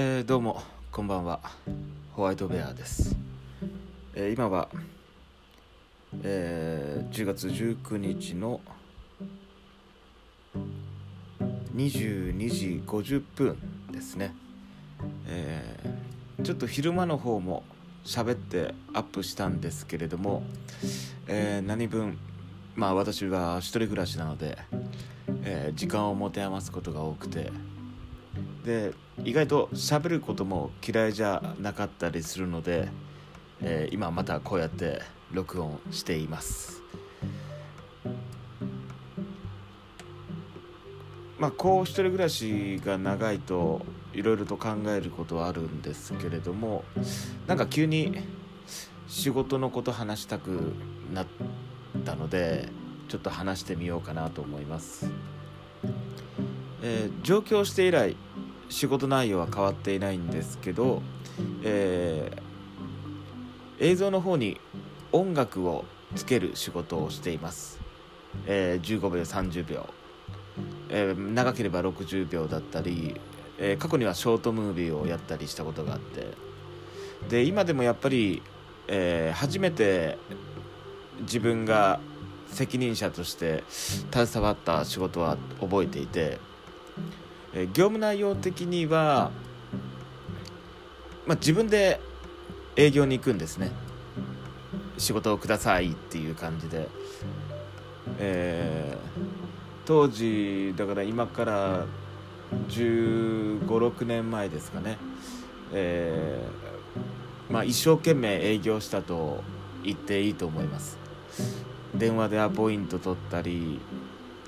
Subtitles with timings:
[0.00, 1.40] えー、どうもこんばんは。
[2.12, 3.16] ホワイトベアです、
[4.14, 4.68] えー、今は、
[6.22, 8.60] えー、10月19日の
[11.74, 13.58] 22時50分
[13.90, 14.36] ですね、
[15.26, 17.64] えー、ちょっと昼間の方も
[18.04, 20.44] 喋ってアップしたんですけれども、
[21.26, 22.18] え、何分
[22.76, 24.58] まあ私は一人暮らしなので、
[25.42, 27.50] え、時間を持て余すことが多くて
[28.64, 28.94] で
[29.24, 32.88] 意外と喋ることも嫌いじゃなかったりするので、
[33.60, 36.82] えー、今またこうやって録音しています。
[41.38, 43.82] まあこう一人暮らしが長いと
[44.12, 46.82] いろいろと考えることはあるんですけれども
[47.46, 48.12] なんか急に
[49.06, 50.74] 仕事のこと話したく
[51.14, 51.26] なっ
[52.04, 52.68] たので
[53.08, 55.08] ちょっと話してみようかなと思います、
[56.82, 58.16] えー、上京して以来
[58.68, 61.02] 仕事内容は変わっていないんですけど、
[61.62, 64.60] えー、映像の方に
[65.12, 67.80] 音楽をつける仕事をしています、
[68.46, 69.86] えー、15秒30秒、
[70.90, 73.20] えー、長ければ60秒だったり、
[73.58, 76.28] え、過去にはショートムービーをやったりしたことがあって。
[77.28, 78.42] で今でもやっぱり、
[78.86, 80.18] え、初めて
[81.22, 82.00] 自分が
[82.46, 86.38] 責任者として携わった仕事は覚えていて
[87.58, 89.32] え業務内容的には、
[91.26, 92.00] まあ、自分で
[92.76, 93.72] 営業に行くんですね。
[94.96, 96.88] 仕事をくださいっていう感じで、
[98.18, 99.20] えー、
[99.86, 101.86] 当時だから今から
[102.68, 104.96] 1 5 6年前ですかね、
[105.72, 109.42] えー、まあ、一生懸命営業したと
[109.84, 110.98] 言っていいと思います。
[111.94, 113.80] 電話でアポイント取ったり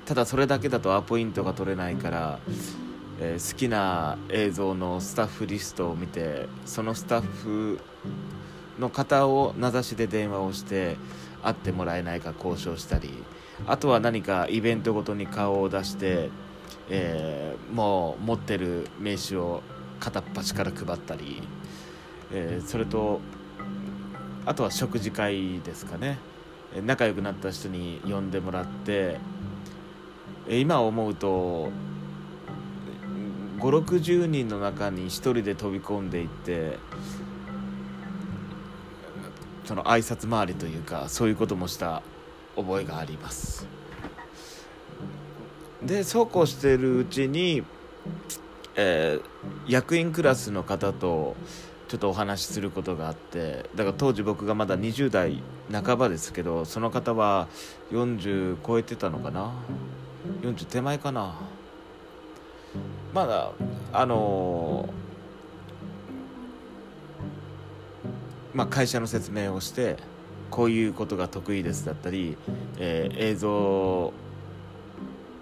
[0.05, 2.39] ただそれだけだとアポイントが取れないから
[3.23, 7.79] えー、好きな映像のスタッフリストを見てそのスタッフ
[8.79, 10.97] の方を名指しで電話をして
[11.43, 13.13] 会ってもらえないか交渉したり
[13.67, 16.31] あとは何かイベントごとに顔を出して、
[16.89, 19.61] えー、もう持ってる名刺を
[19.99, 21.43] 片っ端から配ったり、
[22.31, 23.21] えー、それと
[24.47, 26.17] あとは食事会ですかね。
[26.83, 29.17] 仲良くなった人に呼んでもらって
[30.47, 31.69] 今思うと
[33.61, 36.79] 560人の中に1人で飛び込んでいって
[39.65, 42.01] その挨拶回りというかそういうこともした
[42.55, 43.67] 覚えがあります。
[45.83, 47.63] でそうこうしてるうちに、
[48.75, 51.35] えー、役員クラスの方と
[51.87, 57.47] ちょっとお話しすることがあってだから当時僕がまだ20代半ばですけどその方は
[57.91, 59.51] 40超えてたのかな
[60.41, 61.35] ？40手前かな？
[63.13, 63.51] まだ
[63.93, 69.97] あのー、まあ、会社の説明をして
[70.49, 72.37] こういうことが得意ですだったり、
[72.77, 74.13] えー、映像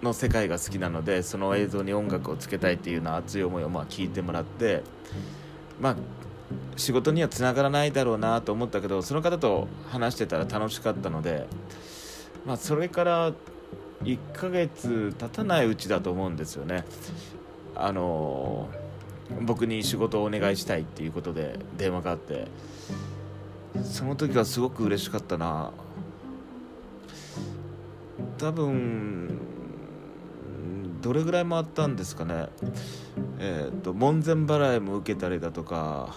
[0.02, 4.82] の世界が好きなのでその映像に音楽をつけたいっていうような熱い思いをまあ聞いてもらって
[5.80, 5.96] まあ
[6.76, 11.46] 仕事にはつながらないだろうなと思ったけどその方と話してたら楽しかったので、
[12.46, 13.32] まあ、それから
[14.02, 16.84] 1ヶ月経たないうちだと思うんですよね。
[17.74, 18.68] あの
[19.42, 22.48] 僕に仕事をお願いしたいっていうことで電話があって
[23.84, 25.70] その時はすごく嬉しかったな。
[28.38, 29.38] 多分
[31.02, 32.48] どれぐらい回ったんですかね。
[33.38, 36.16] えっ、ー、と門前払いも受けたりだとか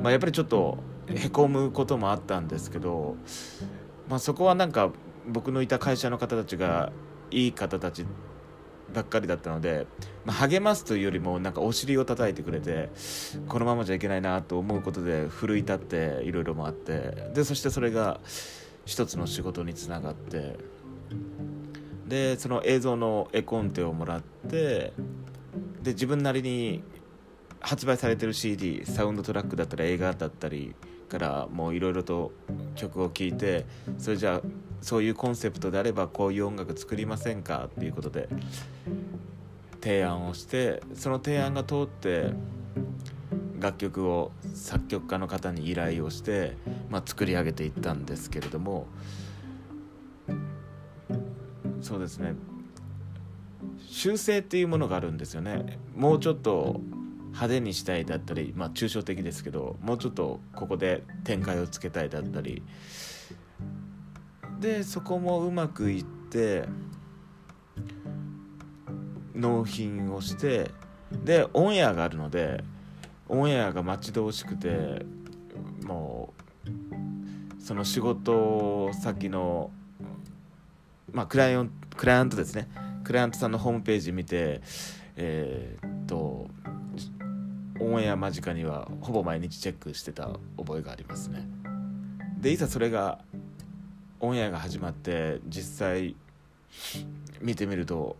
[0.00, 3.16] まあやっぱりちょっとへこむこともあったんですけど
[4.08, 4.90] まあそこはなんか
[5.26, 6.92] 僕のいた会社の方たちが
[7.30, 8.04] いい方たち
[8.92, 9.86] ばっかりだったので、
[10.24, 12.90] まあ、励ますというよりもなんかお尻を叩いてくれて
[13.48, 18.20] このままじゃいけないなと思うことで奮い立っていろいろもあってでそしてそれが
[18.84, 20.56] 一つの仕事につながって
[22.06, 24.92] でその映像の絵コンテをもらって
[25.82, 26.82] で自分なりに
[27.60, 30.74] 発売されてる CD サウンドトラックだったり映画だったり
[31.08, 32.32] からもういろいろと
[32.74, 33.64] 曲を聴いて
[33.98, 34.42] それじゃあ
[34.82, 38.28] そういうコンセプトであればこういう音楽作りませんかっていうことで
[39.80, 42.32] 提案をしてその提案が通って
[43.58, 46.56] 楽曲を作曲家の方に依頼をして、
[46.90, 48.86] まあ、作り上げていったんですけれども
[51.80, 52.34] そうですね。
[53.88, 55.78] 修正っていうものがあるんですよね。
[55.96, 56.80] もうちょっと
[57.26, 62.62] 派手にしたいだったりまあ抽象的ですけどもうちょっとここで展開をつけたいだったり
[64.62, 66.66] でそこもうまくいって
[69.34, 70.70] 納品をして
[71.24, 72.62] でオンエアがあるので
[73.28, 75.04] オンエアが待ち遠しくて
[75.82, 76.32] も
[77.58, 79.72] うその仕事先の
[81.10, 82.68] まあクライアンクライアントですね。
[83.02, 84.60] クライアントさんのホームページ見て
[85.16, 86.48] えー、っと
[87.80, 91.48] オンエア間近にはほぼ毎日チェックしてた覚えがありますね。
[92.38, 93.18] でいざそれが
[94.22, 96.14] オンエアが始まって実際
[97.40, 98.16] 見てみると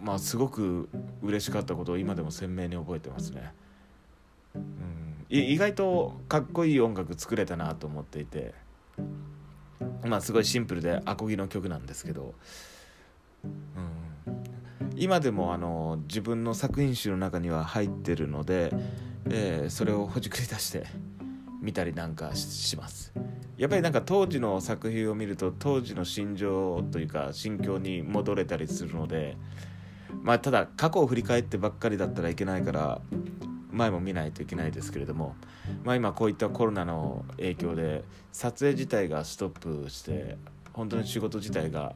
[0.00, 0.90] まあすごく
[1.22, 3.52] 嬉しかったことを今でも鮮明に覚えてますね、
[4.54, 4.62] うん、
[5.30, 8.52] 意外とかっこいい音楽作れたなと思っていて
[10.04, 12.34] まあすごいシンプルでアコギの曲なんですけど、
[13.42, 18.70] うん、今でもあの自分の作品集の中には入ってるので、
[19.30, 20.84] えー、それをほじくり出して
[21.60, 23.12] 見たりなんかします。
[23.56, 29.36] やっぱりなんか当時の作品を見ると当時の心情というか心境に戻れたりするので
[30.22, 33.00] まあただ過去を振り返ってばっかりだったらいけないから
[33.72, 35.36] 前も見ないといけないですけれども、
[35.84, 40.36] まあ、今こういったコロナの影響で撮影自体がストップして
[40.72, 41.94] 本当に仕事自体が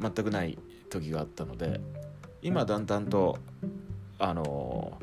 [0.00, 0.58] 全くない
[0.88, 1.80] 時があったので
[2.42, 3.38] 今だんだんと
[4.18, 4.98] あの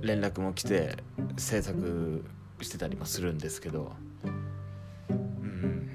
[0.00, 0.96] 連絡も来て
[1.36, 2.24] 制作
[2.60, 3.92] してたりもするんですけど、
[5.10, 5.90] うん、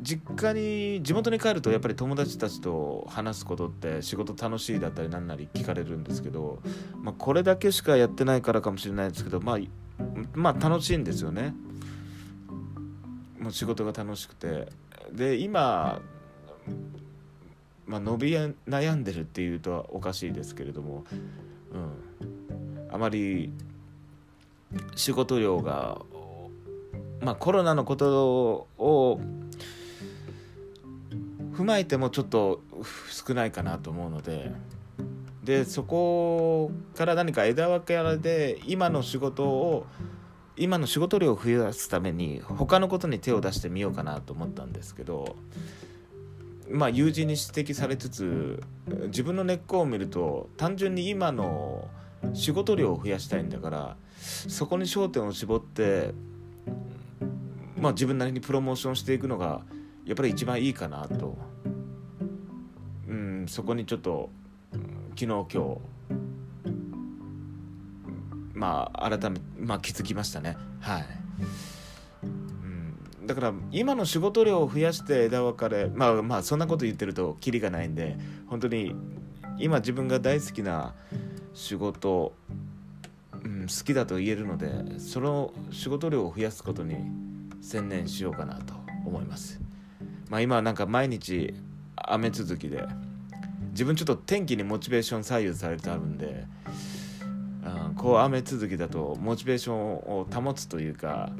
[0.00, 6.60] 実家に地元に帰るとやっぱり友達たちと話すことって仕事楽しいだったり何なり聞かれるんですけど、
[6.94, 9.58] まあ、これだけしかやってないからかもしれないですけど、まあ、
[10.34, 11.54] まあ楽しいんですよね。
[13.38, 14.68] もう仕事が楽しくて。
[15.12, 16.00] で今
[17.86, 21.04] まあ、伸び悩んでるっていうとはおかしいですけれども、
[21.72, 23.52] うん、あまり
[24.96, 26.00] 仕事量が、
[27.20, 29.20] まあ、コロナのことを
[31.54, 32.60] 踏まえてもちょっと
[33.10, 34.52] 少ないかなと思うので
[35.44, 39.86] でそこから何か枝分けで今の仕事を
[40.56, 45.36] 今の仕事量を増やすために他のことに手を出してみようかなと思ったんですけど
[46.70, 48.62] まあ友人に指摘されつつ
[49.06, 51.88] 自分の根っこを見ると単純に今の
[52.34, 53.96] 仕事量を増やしたいんだから
[54.48, 56.12] そこに焦点を絞って
[57.78, 59.62] まあ自分なりにプロモーションしていくのが
[60.04, 61.36] やっぱり一番いいかなと。
[63.08, 64.30] うんそこにちょっと
[65.10, 65.78] 昨日今日
[68.54, 70.56] まあ改め、まあ、気づきましたね。
[70.80, 71.04] はい、
[73.26, 78.94] だから今の仕事量を増やして枝分かれまあまあそんなこと言ってるとキリがないんで本当に
[79.58, 80.94] 今自分が大好きな
[81.54, 82.34] 仕事、
[83.32, 86.96] うん、好きだと言えるのでその仕事量を増やすことに
[87.60, 88.74] 専念しようかなと
[89.04, 89.60] 思います。
[90.28, 91.54] まあ今はなんか毎日
[91.96, 92.86] 雨続きで
[93.70, 96.44] 自分ちょっと天気にモチベーション左右されてあるんで、
[97.64, 101.30] うん、こう雨続きだとモチベーションを保つというか、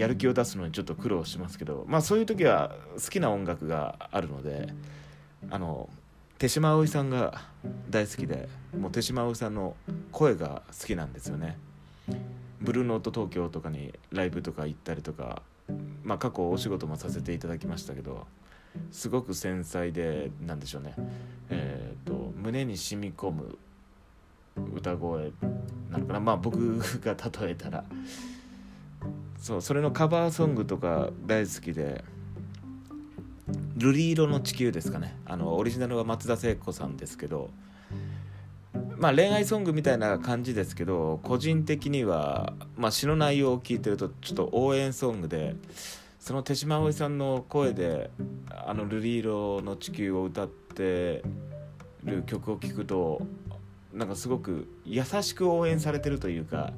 [0.00, 4.72] やる気を出すのにちょっと苦労しますけどまあそういう時は好きな音楽があるので
[5.50, 5.90] あの
[6.38, 7.42] 手島葵さんが
[7.90, 8.48] 大好きで
[8.78, 9.76] もう手島葵さんの
[10.10, 11.58] 声が好きなんですよね。
[12.62, 15.42] ブルーノート東京とかにライブとか行ったりとか
[16.02, 18.26] まあ過去お仕事もさせていただきましたけど
[18.90, 20.94] すごく繊細でなんでしょうね。
[21.50, 23.58] えっ、ー、と胸に染み込む
[24.74, 25.32] 歌声
[25.90, 26.20] なのかな。
[26.20, 27.84] まあ僕が例えたら
[29.40, 32.04] そうそれのカバーソングとか大好きで
[33.78, 35.16] 「瑠璃色の地球」ですかね。
[35.24, 37.50] あのオリジナルは松田聖子さんですけど
[38.98, 45.56] まあ恋愛ソングみたいな感じですけど個人的には、まあ、詩の内容を聞いてるとちょっと応援ソングで
[46.18, 48.10] その手島葵さんの声で
[48.50, 51.22] あの「瑠璃色の地球」を歌って
[52.04, 53.22] る曲を聴くと
[53.92, 56.72] なんかすごく優しく応援されてるというか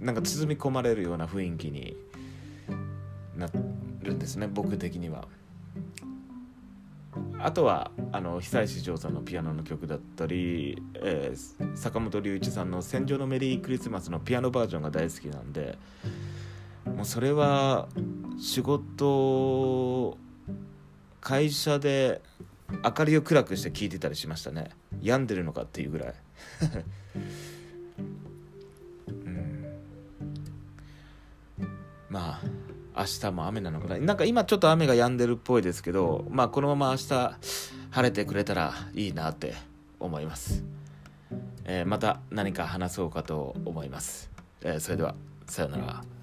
[0.00, 1.96] なんか包み込まれるような雰囲気に
[3.36, 3.48] な
[4.02, 5.26] るんですね僕的には。
[7.38, 15.78] あとはあの久石譲さんのピアノの曲だったり、えー、坂本龍一さんの「戦場のメリークリスマス」のピアノバージョンが大好きなんで
[16.84, 17.88] もうそれは
[18.38, 20.18] 仕事
[21.20, 22.22] 会社で
[22.84, 24.70] 明かりを暗くして聞いてたりしましたね
[25.02, 26.14] 病んでるのかっていうぐらい
[29.08, 29.66] うん。
[32.08, 32.40] ま
[32.94, 33.98] あ明日も雨なのかな。
[33.98, 37.08] なんか今ちょっと雨が止んでるっぽいですけどまあこのまま明日
[37.90, 39.54] 晴れてくれたらいいなって
[40.00, 40.64] 思います、
[41.64, 44.30] えー、また何か話そうかと思います、
[44.62, 45.14] えー、それでは
[45.46, 46.15] さようなら。